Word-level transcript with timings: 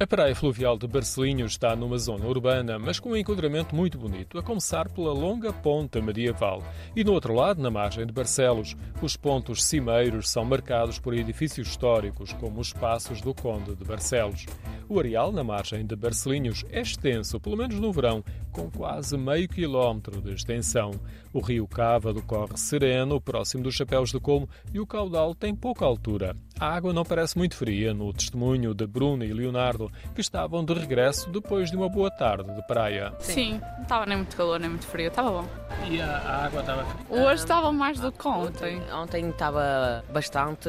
A 0.00 0.06
praia 0.06 0.32
fluvial 0.32 0.78
de 0.78 0.86
Barcelinhos 0.86 1.50
está 1.50 1.74
numa 1.74 1.98
zona 1.98 2.24
urbana, 2.24 2.78
mas 2.78 3.00
com 3.00 3.10
um 3.10 3.16
enquadramento 3.16 3.74
muito 3.74 3.98
bonito, 3.98 4.38
a 4.38 4.42
começar 4.44 4.88
pela 4.88 5.12
longa 5.12 5.52
ponta 5.52 6.00
medieval. 6.00 6.62
E 6.94 7.02
no 7.02 7.12
outro 7.12 7.34
lado, 7.34 7.60
na 7.60 7.68
margem 7.68 8.06
de 8.06 8.12
Barcelos, 8.12 8.76
os 9.02 9.16
pontos 9.16 9.64
cimeiros 9.64 10.30
são 10.30 10.44
marcados 10.44 11.00
por 11.00 11.14
edifícios 11.14 11.66
históricos, 11.66 12.32
como 12.32 12.60
os 12.60 12.72
Passos 12.72 13.20
do 13.20 13.34
Conde 13.34 13.74
de 13.74 13.84
Barcelos. 13.84 14.46
O 14.88 15.00
areal, 15.00 15.32
na 15.32 15.42
margem 15.42 15.84
de 15.84 15.96
Barcelinhos, 15.96 16.64
é 16.70 16.80
extenso, 16.80 17.40
pelo 17.40 17.56
menos 17.56 17.80
no 17.80 17.92
verão, 17.92 18.22
com 18.52 18.70
quase 18.70 19.16
meio 19.16 19.48
quilómetro 19.48 20.20
de 20.20 20.32
extensão. 20.32 20.92
O 21.32 21.40
rio 21.40 21.66
Cávado 21.66 22.22
corre 22.22 22.56
sereno, 22.56 23.20
próximo 23.20 23.62
dos 23.62 23.74
Chapéus 23.74 24.10
de 24.10 24.18
Colmo, 24.18 24.48
e 24.72 24.80
o 24.80 24.86
caudal 24.86 25.34
tem 25.34 25.54
pouca 25.54 25.84
altura. 25.84 26.34
A 26.58 26.74
água 26.74 26.92
não 26.92 27.04
parece 27.04 27.36
muito 27.36 27.54
fria, 27.54 27.92
no 27.94 28.12
testemunho 28.12 28.74
de 28.74 28.86
Bruno 28.86 29.24
e 29.24 29.32
Leonardo, 29.32 29.92
que 30.14 30.20
estavam 30.20 30.64
de 30.64 30.72
regresso 30.72 31.30
depois 31.30 31.70
de 31.70 31.76
uma 31.76 31.88
boa 31.88 32.10
tarde 32.10 32.52
de 32.52 32.66
praia. 32.66 33.12
Sim, 33.20 33.60
não 33.76 33.82
estava 33.82 34.06
nem 34.06 34.16
muito 34.16 34.36
calor, 34.36 34.58
nem 34.58 34.70
muito 34.70 34.86
frio, 34.86 35.08
estava 35.08 35.30
bom. 35.30 35.48
E 35.88 36.00
a, 36.00 36.06
a 36.06 36.46
água 36.46 36.60
estava 36.60 36.84
fria? 36.84 37.24
Hoje 37.24 37.42
estava 37.42 37.72
mais 37.72 38.00
do 38.00 38.10
que 38.10 38.26
ontem. 38.26 38.80
Ontem 38.92 39.28
estava 39.28 40.04
bastante 40.12 40.68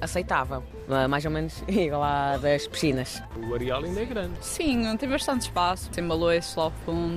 aceitável, 0.00 0.62
mais 1.08 1.24
ou 1.24 1.30
menos 1.30 1.62
igual 1.68 2.02
à 2.02 2.36
das 2.38 2.66
piscinas. 2.66 3.22
O 3.36 3.54
areal 3.54 3.84
ainda 3.84 4.00
é 4.00 4.04
grande. 4.04 4.34
Sim, 4.40 4.96
tem 4.96 5.08
bastante 5.08 5.42
espaço, 5.42 5.90
tem 5.90 6.06
baloiços 6.06 6.56
lá 6.56 6.64
ao 6.64 6.70
fundo, 6.84 7.09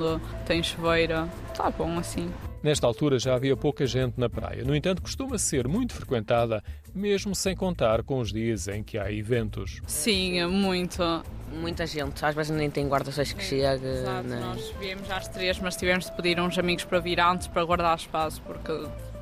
tem 0.46 0.62
chuveiro, 0.62 1.30
está 1.52 1.70
bom 1.70 1.98
assim. 2.00 2.30
Nesta 2.64 2.88
altura 2.88 3.20
já 3.20 3.36
havia 3.36 3.58
pouca 3.58 3.86
gente 3.86 4.18
na 4.18 4.30
praia. 4.30 4.64
No 4.64 4.74
entanto, 4.74 5.02
costuma 5.02 5.38
ser 5.38 5.68
muito 5.68 5.94
frequentada, 5.94 6.64
mesmo 6.96 7.36
sem 7.36 7.54
contar 7.54 8.04
com 8.04 8.20
os 8.20 8.32
dias 8.32 8.70
em 8.70 8.82
que 8.82 8.98
há 8.98 9.12
eventos. 9.12 9.82
Sim, 9.86 10.46
muito. 10.46 11.04
Muita 11.52 11.86
gente, 11.86 12.24
às 12.26 12.34
vezes 12.34 12.56
nem 12.56 12.70
tem 12.70 12.88
guarda-reis 12.88 13.34
que 13.34 13.44
chega. 13.44 13.76
Exato, 13.76 14.28
né? 14.28 14.40
nós 14.40 14.74
viemos 14.80 15.12
às 15.12 15.28
três, 15.28 15.60
mas 15.60 15.76
tivemos 15.76 16.06
de 16.06 16.12
pedir 16.14 16.40
uns 16.40 16.58
amigos 16.58 16.86
para 16.86 17.00
vir 17.00 17.20
antes 17.20 17.48
para 17.48 17.64
guardar 17.64 17.96
espaço, 17.96 18.42
porque 18.42 18.72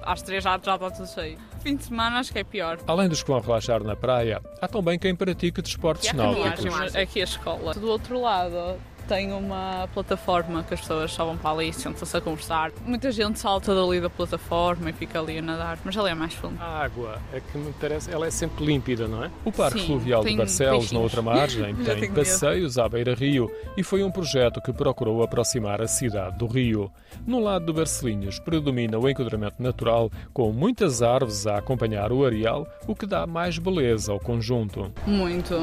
às 0.03 0.21
três 0.21 0.43
já, 0.43 0.51
já 0.51 0.75
está 0.75 0.91
tudo 0.91 1.07
cheio. 1.07 1.37
Fim 1.61 1.75
de 1.75 1.83
semana 1.83 2.19
acho 2.19 2.31
que 2.31 2.39
é 2.39 2.43
pior. 2.43 2.77
Além 2.87 3.09
dos 3.09 3.23
que 3.23 3.29
vão 3.29 3.41
relaxar 3.41 3.83
na 3.83 3.95
praia, 3.95 4.39
há 4.61 4.67
também 4.67 4.97
quem 4.97 5.15
pratique 5.15 5.61
desportos 5.61 6.13
náuticos. 6.13 6.95
Aqui 6.95 7.21
a 7.21 7.23
escola. 7.23 7.73
Do 7.73 7.89
outro 7.89 8.21
lado 8.21 8.77
tem 9.07 9.31
uma 9.33 9.87
plataforma 9.93 10.63
que 10.63 10.73
as 10.73 10.81
pessoas 10.81 11.11
só 11.11 11.25
vão 11.25 11.37
para 11.37 11.51
ali 11.51 11.69
e 11.69 11.73
sentam-se 11.73 12.15
a 12.15 12.21
conversar. 12.21 12.71
Muita 12.85 13.11
gente 13.11 13.39
salta 13.39 13.73
dali 13.75 13.99
da 13.99 14.09
plataforma 14.09 14.89
e 14.89 14.93
fica 14.93 15.19
ali 15.19 15.37
a 15.37 15.41
nadar, 15.41 15.79
mas 15.83 15.97
ali 15.97 16.09
é 16.09 16.13
mais 16.15 16.33
fundo. 16.33 16.55
A 16.61 16.83
água 16.83 17.19
é 17.33 17.39
que 17.39 17.57
me 17.57 17.69
interessa, 17.69 18.11
ela 18.11 18.27
é 18.27 18.31
sempre 18.31 18.65
límpida, 18.65 19.07
não 19.07 19.23
é? 19.23 19.31
O 19.45 19.51
Parque 19.51 19.79
Sim, 19.79 19.87
Fluvial 19.87 20.23
de 20.23 20.35
Barcelos, 20.35 20.73
na 20.73 20.79
peixinhos. 20.79 21.03
outra 21.03 21.21
margem, 21.21 21.75
tem 21.83 22.01
medo. 22.01 22.13
passeios 22.13 22.77
à 22.77 22.87
beira-rio 22.87 23.51
e 23.77 23.83
foi 23.83 24.03
um 24.03 24.11
projeto 24.11 24.61
que 24.61 24.71
procurou 24.73 25.23
aproximar 25.23 25.81
a 25.81 25.87
cidade 25.87 26.37
do 26.37 26.47
rio. 26.47 26.91
No 27.25 27.39
lado 27.39 27.65
do 27.65 27.73
Barcelinhos 27.73 28.39
predomina 28.39 28.97
o 28.97 29.09
enquadramento 29.09 29.61
natural, 29.61 30.09
com 30.33 30.51
muitas 30.51 31.01
árvores 31.01 31.45
a 31.47 31.57
acompanhar 31.57 32.11
o 32.11 32.25
areal, 32.25 32.67
o 32.87 32.95
que 32.95 33.05
dá 33.05 33.27
mais 33.27 33.57
beleza 33.57 34.11
ao 34.11 34.19
conjunto. 34.19 34.91
Muito. 35.05 35.55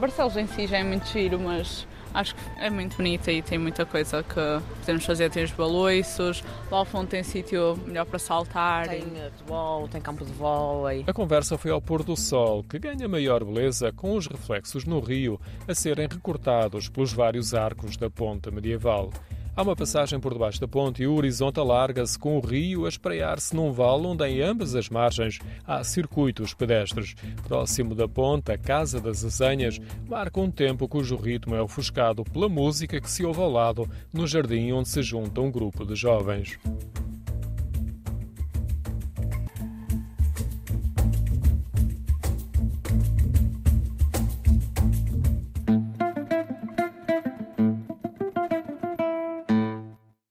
Barcelos 0.00 0.36
em 0.36 0.46
si 0.46 0.66
já 0.66 0.78
é 0.78 0.84
muito 0.84 1.06
giro, 1.08 1.38
mas 1.38 1.86
acho 2.16 2.34
que 2.34 2.40
é 2.58 2.70
muito 2.70 2.96
bonita 2.96 3.30
e 3.30 3.42
tem 3.42 3.58
muita 3.58 3.84
coisa 3.84 4.22
que 4.22 4.40
podemos 4.80 5.04
fazer. 5.04 5.30
Tem 5.30 5.44
os 5.44 5.52
baloiços, 5.52 6.42
lá 6.70 6.78
ao 6.78 6.84
fundo 6.84 7.06
tem 7.06 7.22
sítio 7.22 7.78
melhor 7.86 8.06
para 8.06 8.18
saltar. 8.18 8.88
Tem 8.88 9.02
eh, 9.16 9.30
futebol, 9.36 9.86
tem 9.88 10.00
campo 10.00 10.24
de 10.24 10.32
vôlei. 10.32 11.04
A 11.06 11.12
conversa 11.12 11.58
foi 11.58 11.70
ao 11.70 11.80
pôr 11.80 12.02
do 12.02 12.16
sol, 12.16 12.64
que 12.64 12.78
ganha 12.78 13.06
maior 13.06 13.44
beleza 13.44 13.92
com 13.92 14.16
os 14.16 14.26
reflexos 14.26 14.84
no 14.84 14.98
rio 14.98 15.38
a 15.68 15.74
serem 15.74 16.08
recortados 16.10 16.88
pelos 16.88 17.12
vários 17.12 17.54
arcos 17.54 17.96
da 17.96 18.08
ponta 18.08 18.50
medieval. 18.50 19.10
Há 19.56 19.62
uma 19.62 19.74
passagem 19.74 20.20
por 20.20 20.34
debaixo 20.34 20.60
da 20.60 20.68
ponte 20.68 21.02
e 21.02 21.06
o 21.06 21.14
horizonte 21.14 21.58
alarga-se 21.58 22.18
com 22.18 22.36
o 22.36 22.40
rio 22.40 22.84
a 22.84 22.90
espreiar-se 22.90 23.56
num 23.56 23.72
vale 23.72 24.06
onde 24.06 24.22
em 24.26 24.42
ambas 24.42 24.74
as 24.74 24.90
margens 24.90 25.38
há 25.66 25.82
circuitos 25.82 26.52
pedestres. 26.52 27.14
Próximo 27.48 27.94
da 27.94 28.06
ponte, 28.06 28.52
a 28.52 28.58
Casa 28.58 29.00
das 29.00 29.24
Azenhas 29.24 29.80
marca 30.06 30.38
um 30.38 30.50
tempo 30.50 30.86
cujo 30.86 31.16
ritmo 31.16 31.54
é 31.54 31.62
ofuscado 31.62 32.22
pela 32.22 32.50
música 32.50 33.00
que 33.00 33.10
se 33.10 33.24
ouve 33.24 33.40
ao 33.40 33.50
lado, 33.50 33.88
no 34.12 34.26
jardim 34.26 34.72
onde 34.72 34.90
se 34.90 35.02
junta 35.02 35.40
um 35.40 35.50
grupo 35.50 35.86
de 35.86 35.96
jovens. 35.96 36.58